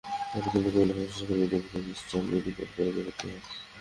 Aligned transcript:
পরে 0.31 0.47
তিনি 0.53 0.69
কুমিল্লার 0.73 0.97
বেসরকারি 0.99 1.39
মেডিকেল 1.41 1.63
কলেজ 1.71 1.87
ইস্টার্ন 1.95 2.25
মেডিকেল 2.33 2.67
কলেজে 2.75 3.01
ভর্তি 3.07 3.25
হন। 3.29 3.41